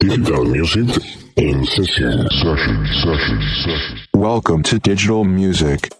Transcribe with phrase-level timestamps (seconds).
[0.00, 1.04] Digital music
[1.36, 2.26] in session.
[2.30, 3.98] Session, session, session.
[4.14, 5.92] Welcome to Digital Music.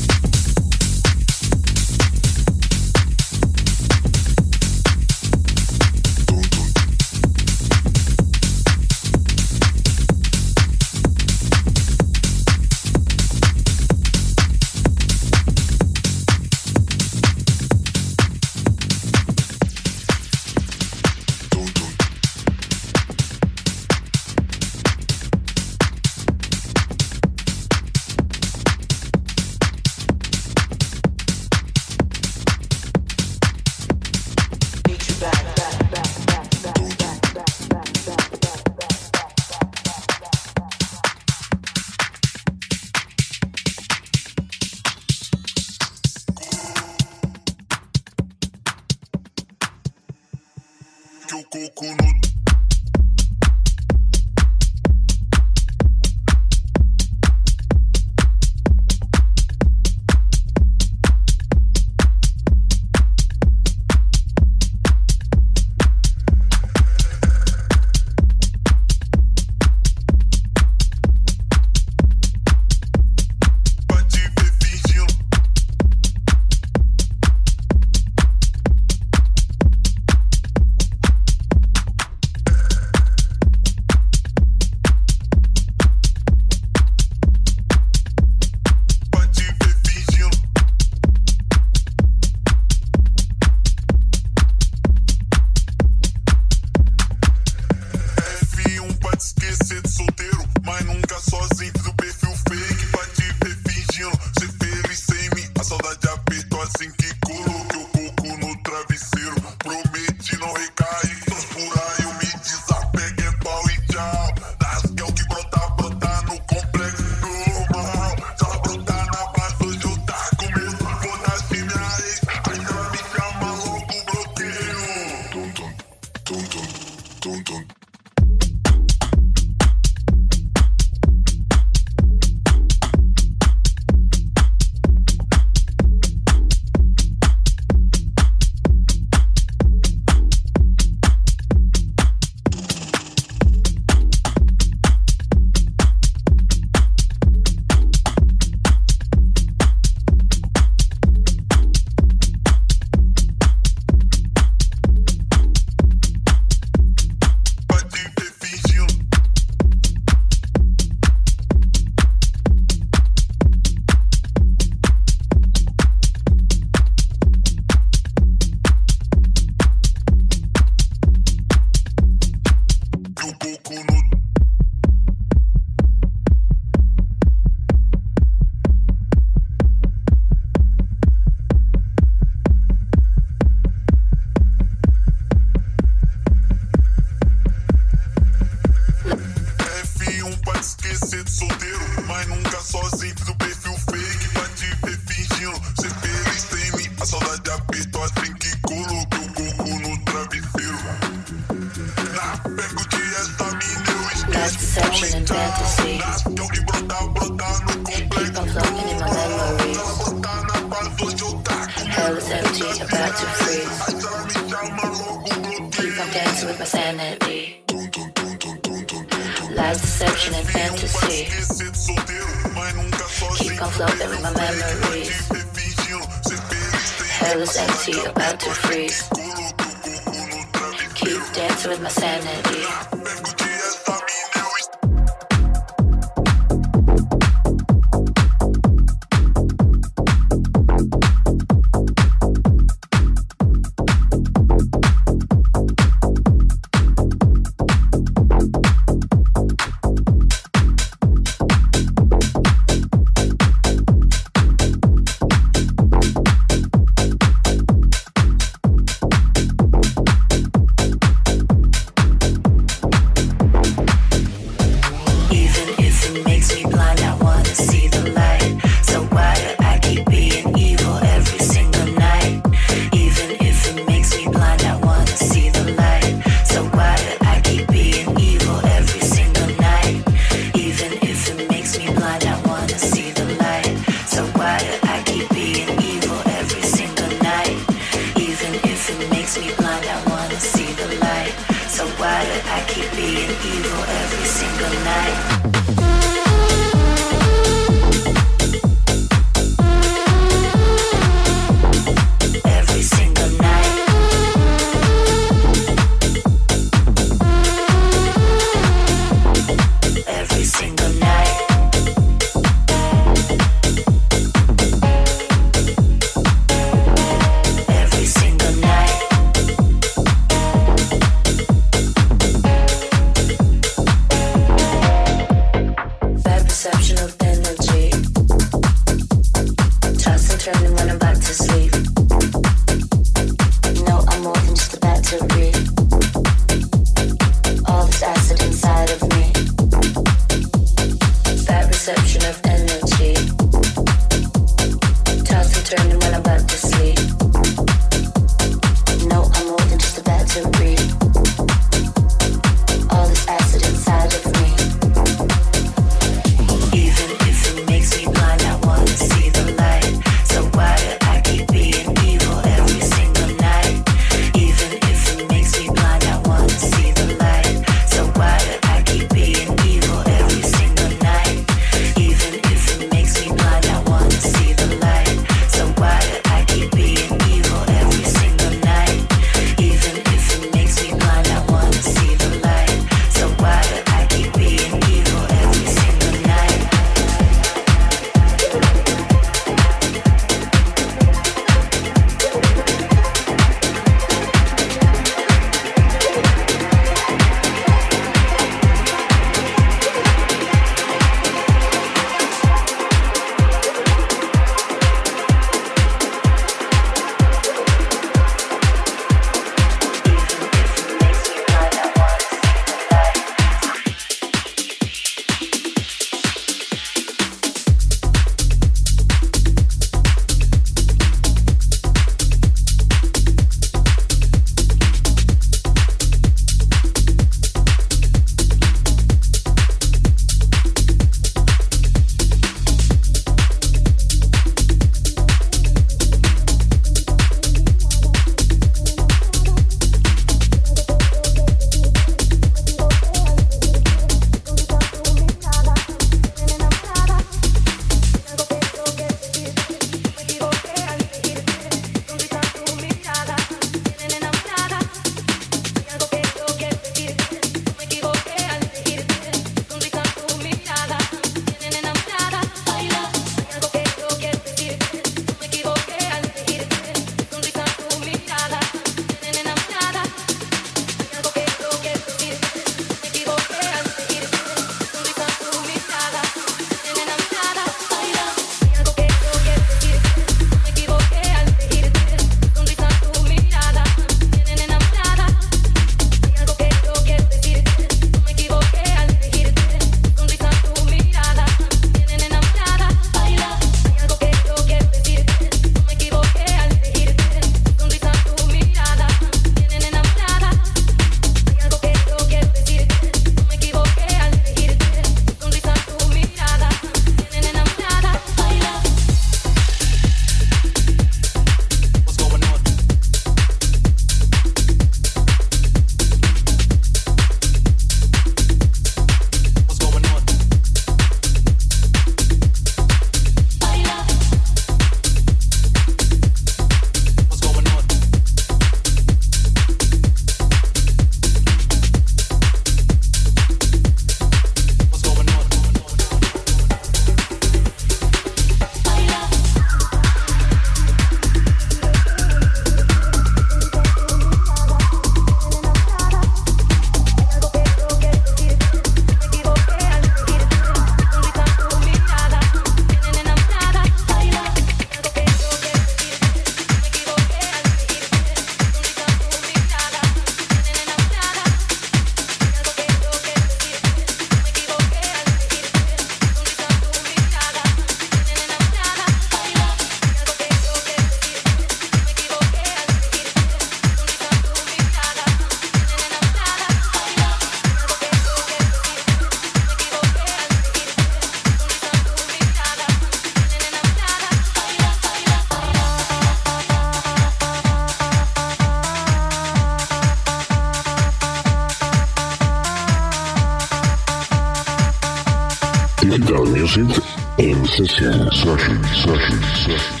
[597.37, 598.29] Session.
[598.31, 600.00] Session, session, session.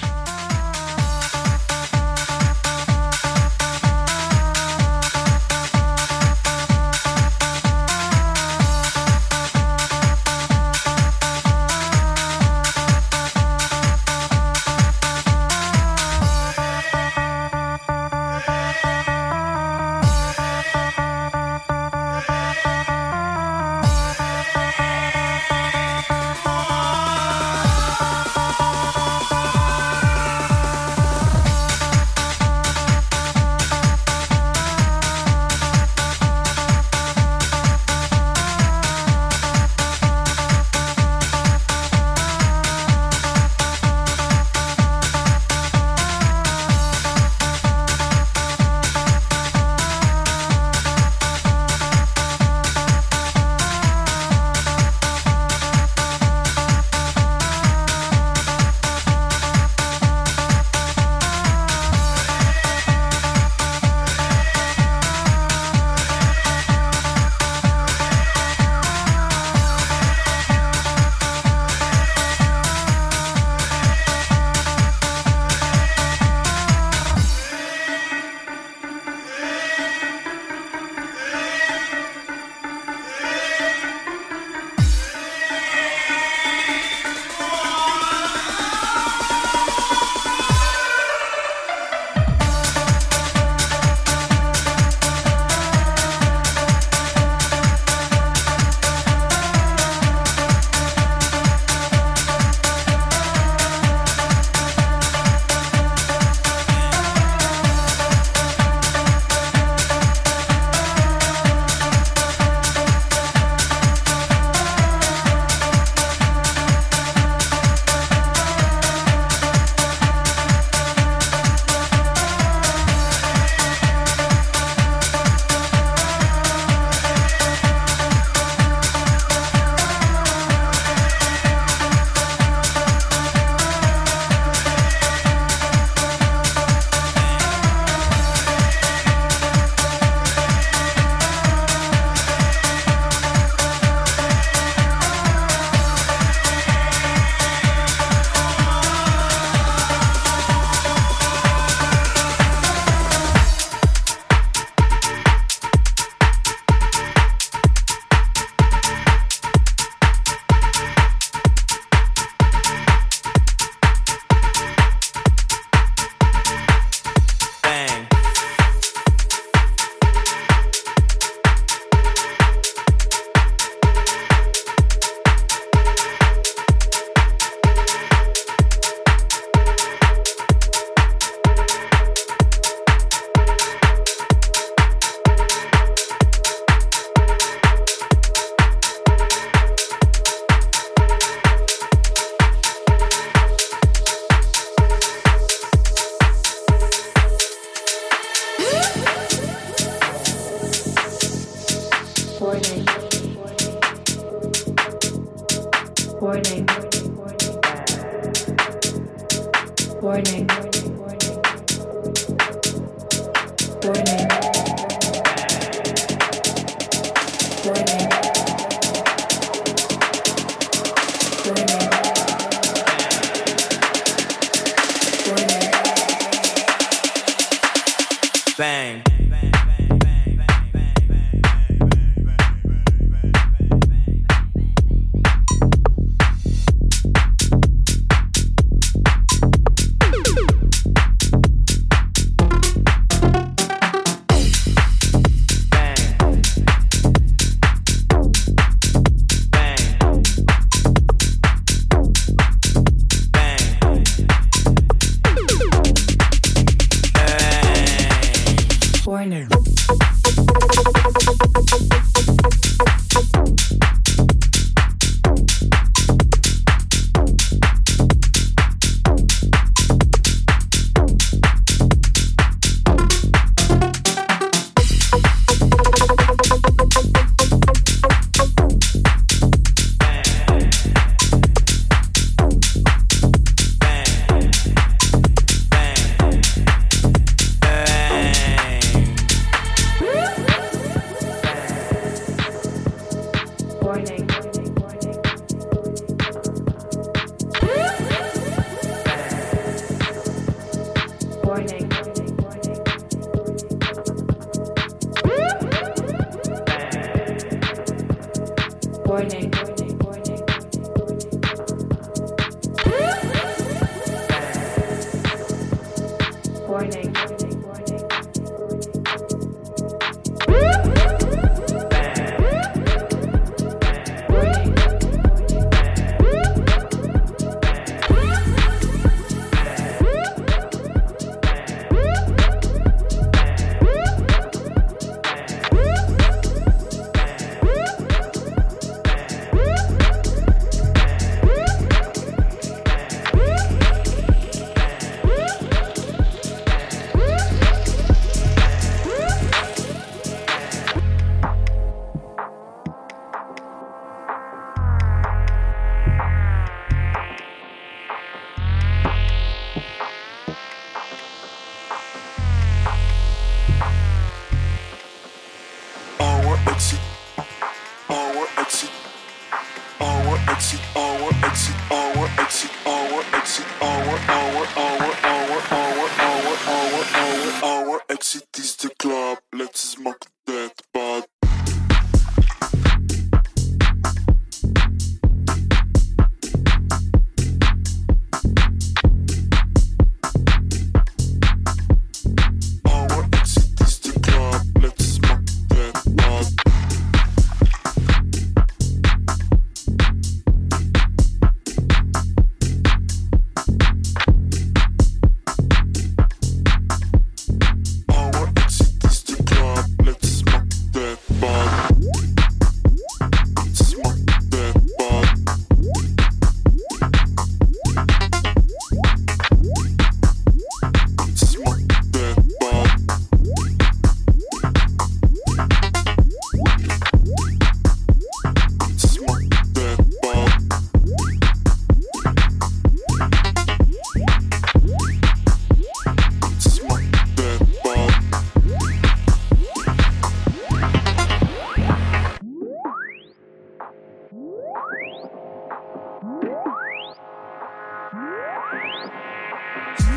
[449.73, 450.10] Bye.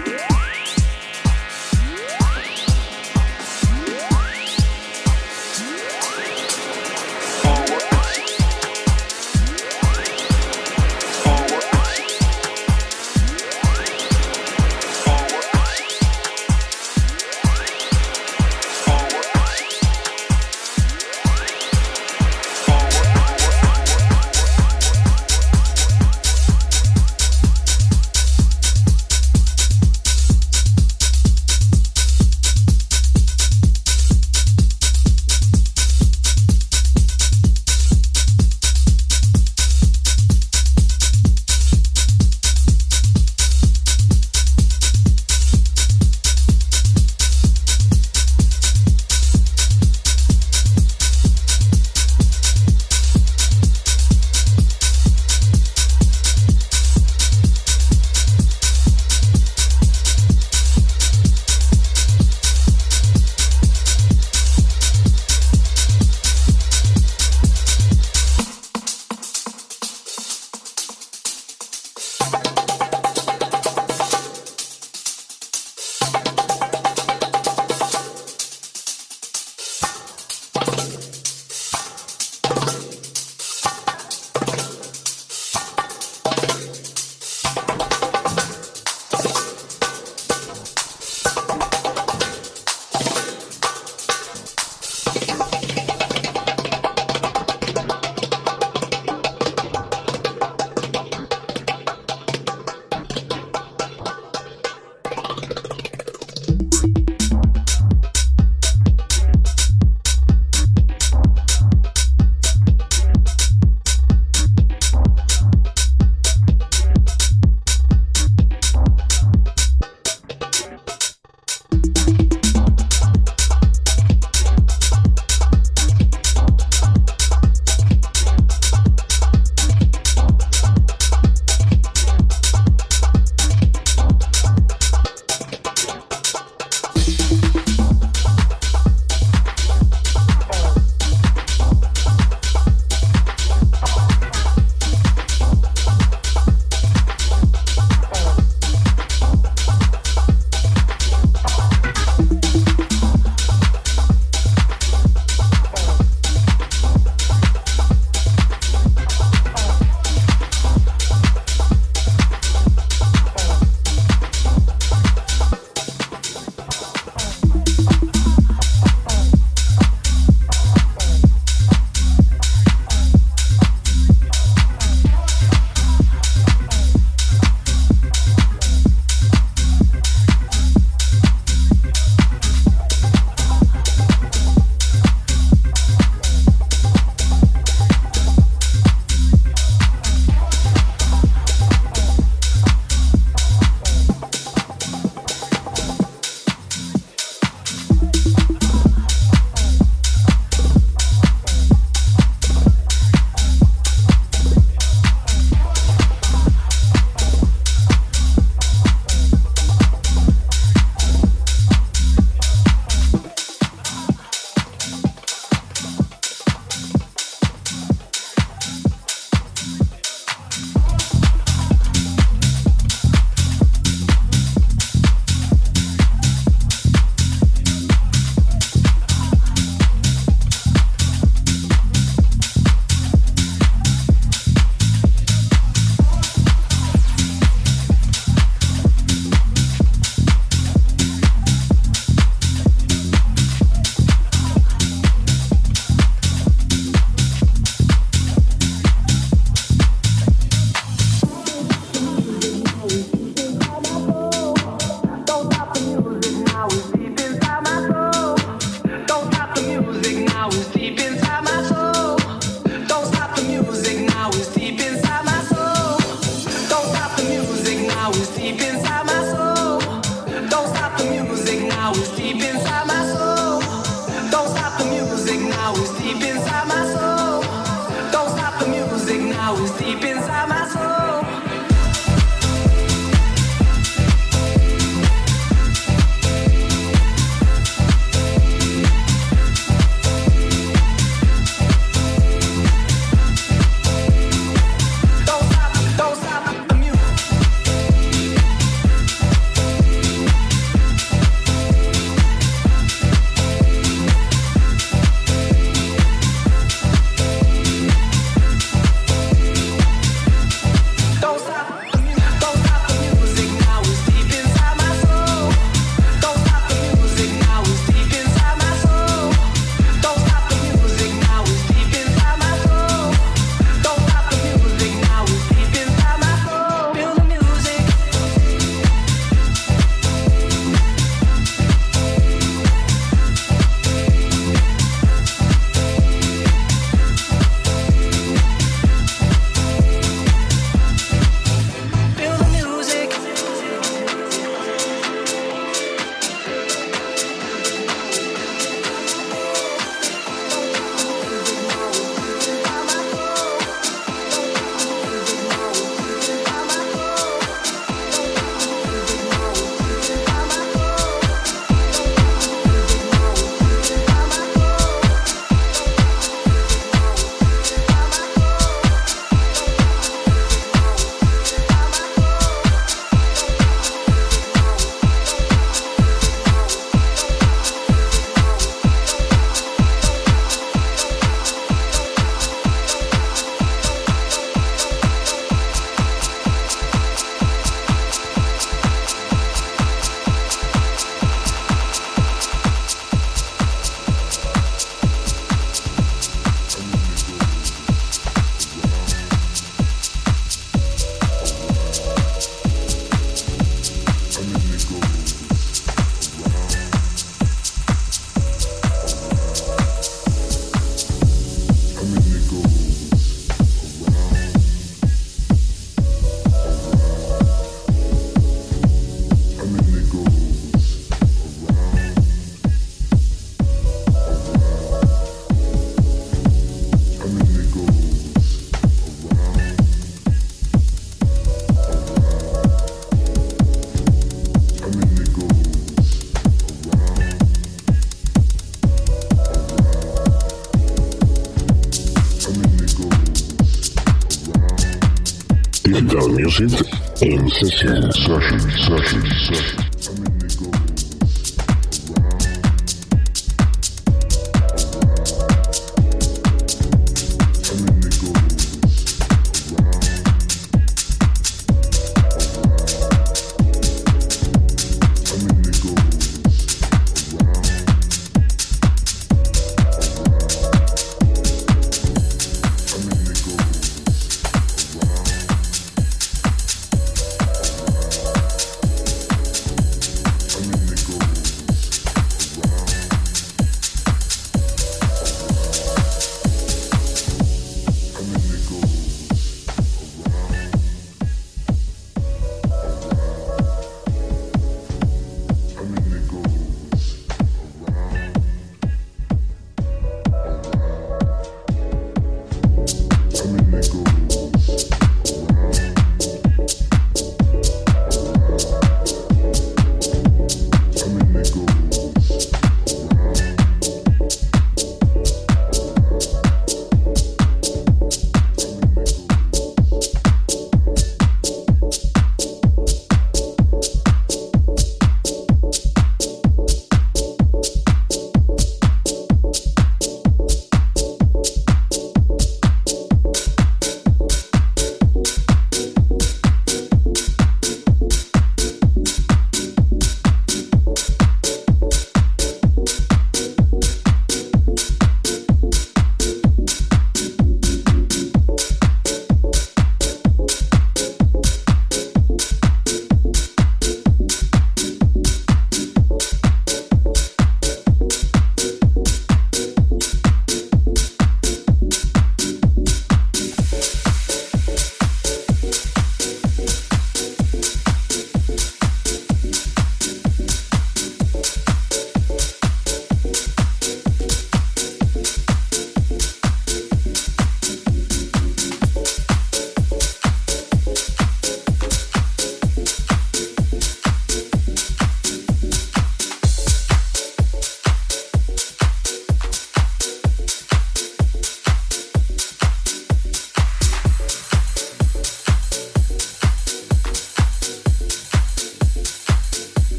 [446.03, 446.87] Music
[447.23, 449.94] in session, session, session, session.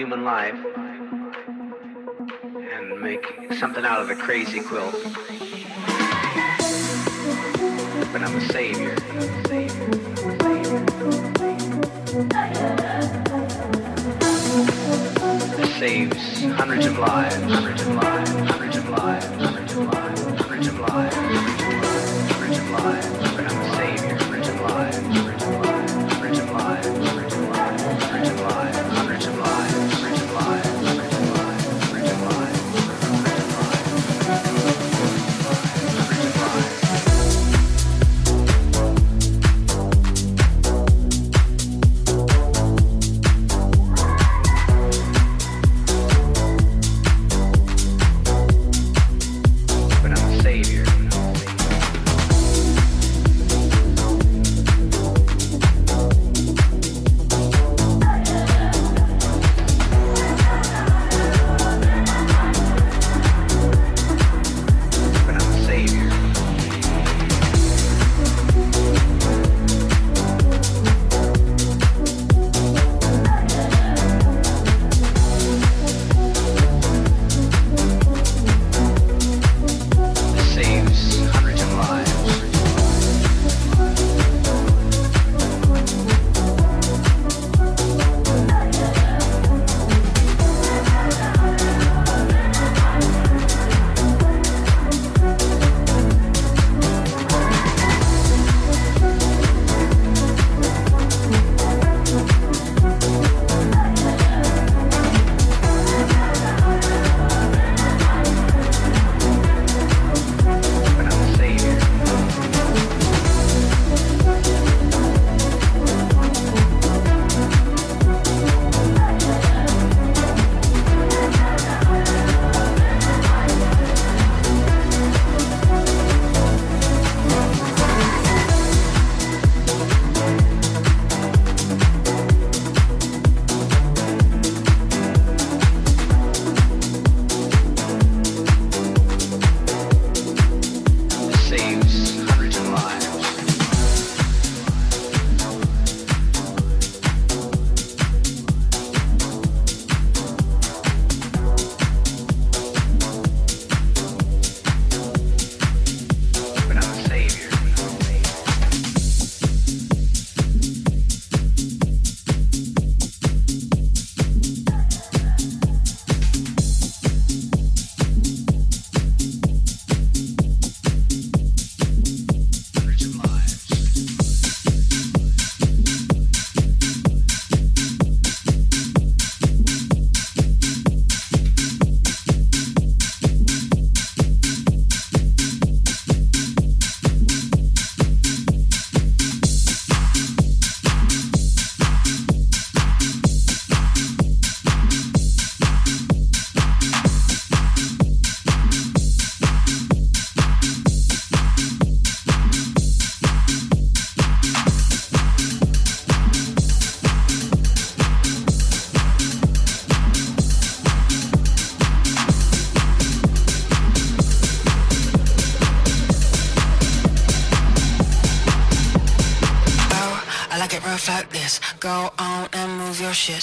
[0.00, 0.54] Human life
[2.72, 4.94] and make something out of a crazy quilt.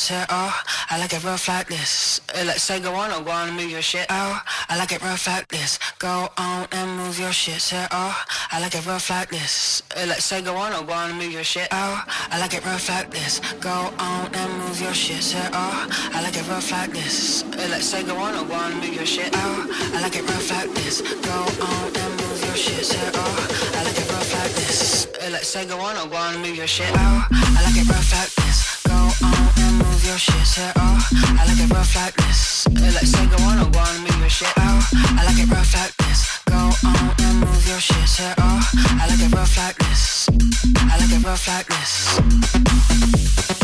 [0.07, 2.21] Say, oh, I like it rough like this.
[2.33, 4.05] Uh, Let's say go on or go on and move your shit.
[4.09, 4.39] Oh,
[4.69, 5.79] I like it rough like this.
[5.99, 7.59] Go on and move your shit.
[7.59, 8.15] Say, oh,
[8.49, 9.83] I like it rough like this.
[9.97, 11.67] Uh, Let's say go on or go on and move your shit.
[11.73, 13.41] Oh, I like it rough like this.
[13.59, 15.21] Go on and move your shit.
[15.21, 17.43] Say, oh, I like it rough like this.
[17.43, 19.29] Uh, Let's say go on or go on and move your shit.
[19.33, 21.01] Oh, I like it rough like this.
[21.01, 21.35] Go
[21.67, 22.85] on and move your shit.
[22.85, 25.07] Say, oh, I like it rough like this.
[25.29, 26.87] Let's say go on or go on and move your shit.
[26.95, 28.36] Oh, I like it rough like
[30.07, 30.47] your shit.
[30.47, 32.67] Say, oh, I like it rough like this.
[32.79, 34.53] Let's say go on or go on move your shit.
[34.57, 34.89] Oh,
[35.19, 36.39] I like it rough like this.
[36.45, 38.07] Go on and move your shit.
[38.07, 40.29] Say, oh, I like it rough like this.
[40.77, 43.56] I like it rough like this.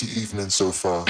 [0.00, 1.04] Evening so far?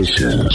[0.00, 0.49] In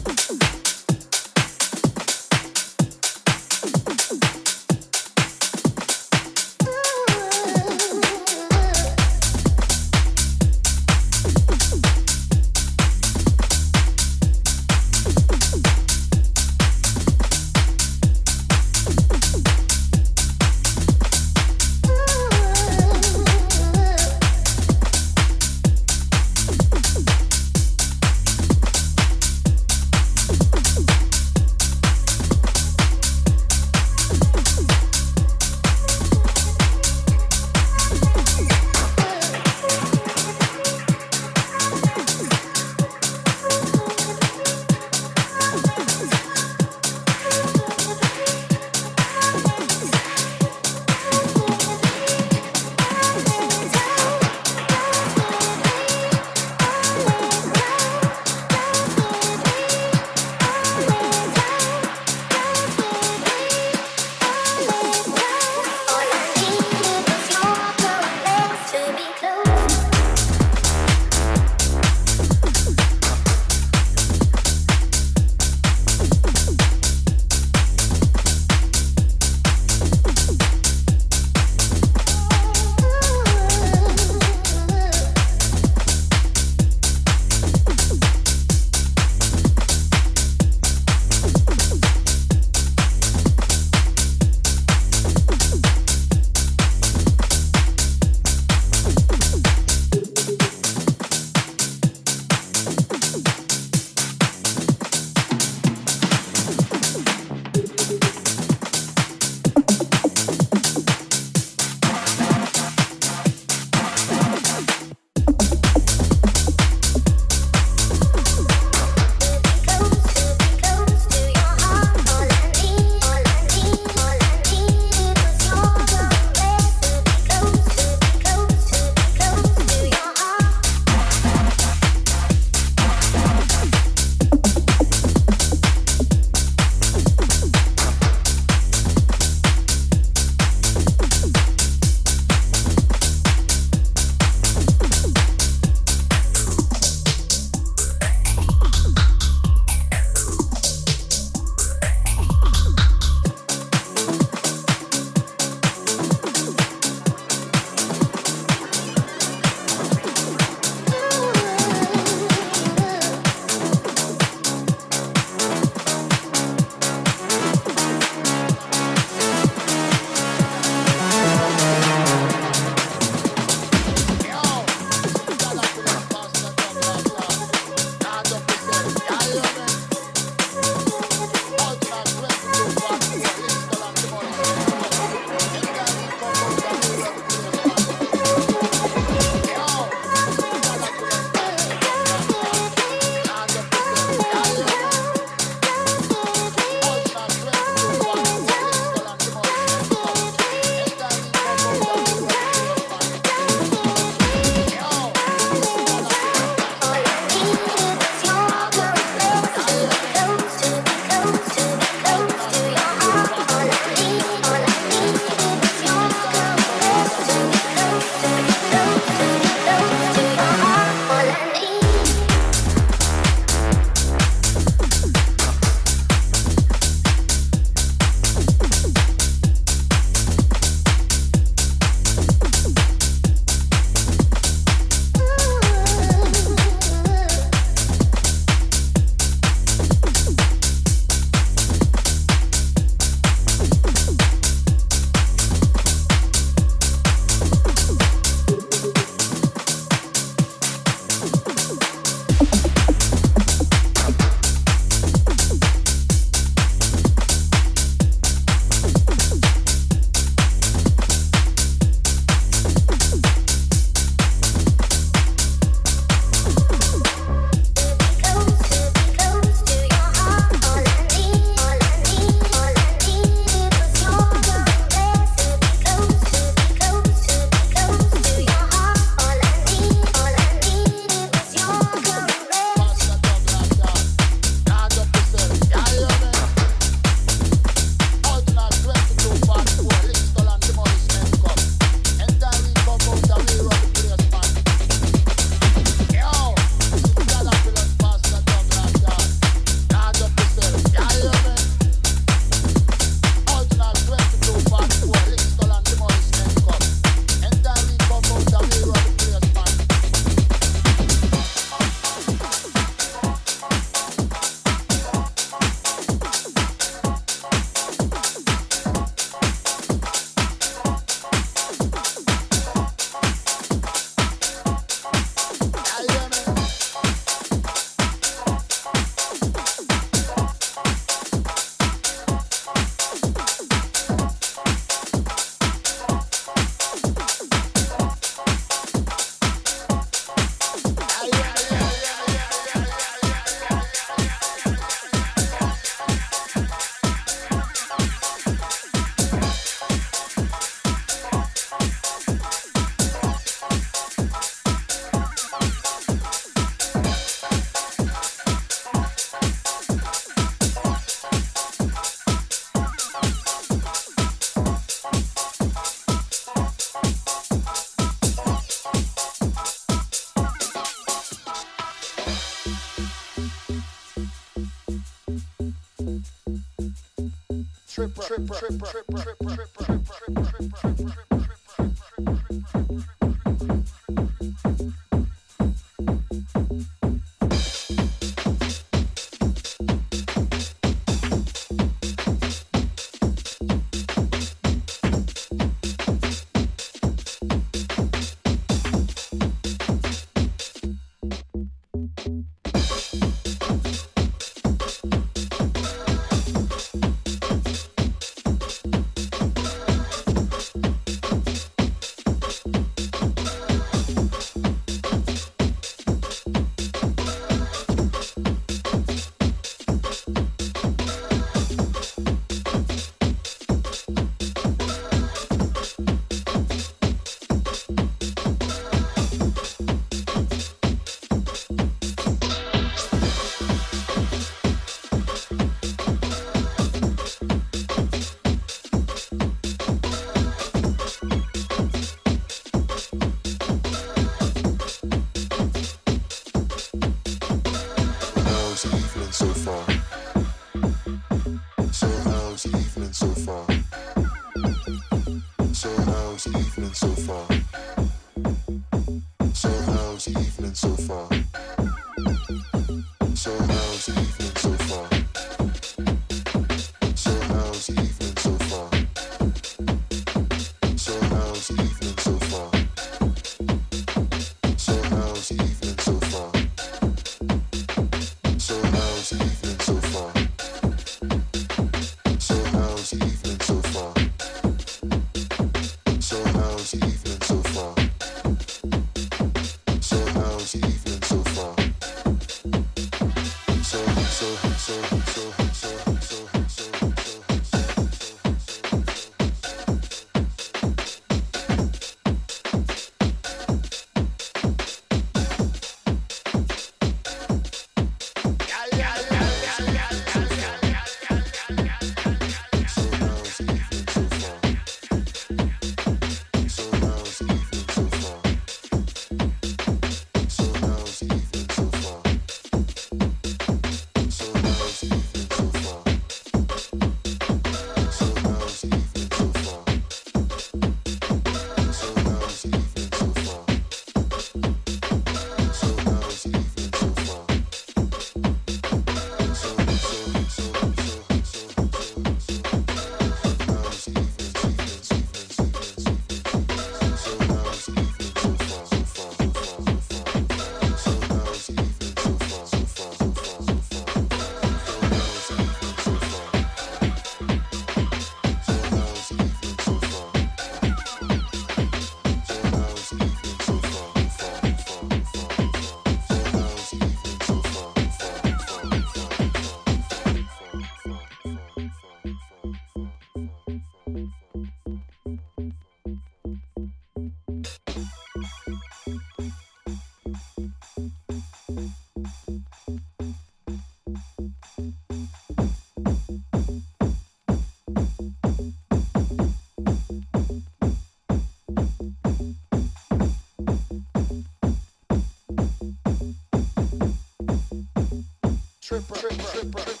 [598.91, 600.00] tripper, tripper, tripper.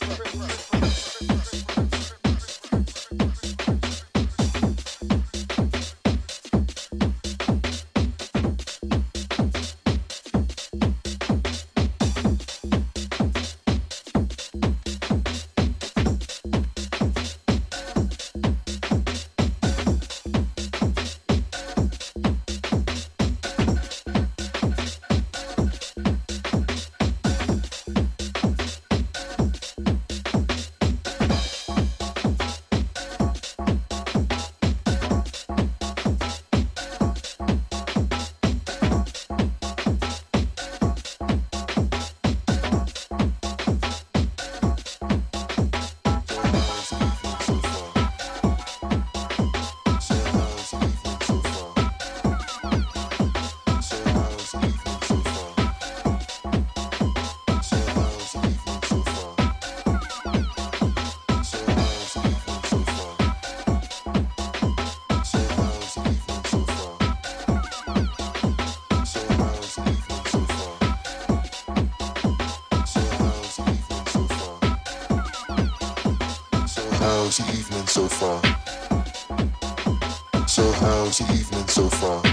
[82.01, 82.23] Far?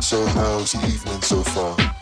[0.00, 1.93] So how's the evening so far?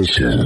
[0.00, 0.39] Francisco